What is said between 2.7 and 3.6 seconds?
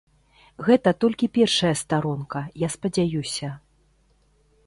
спадзяюся.